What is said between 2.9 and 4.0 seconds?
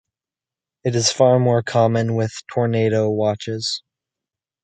Watches.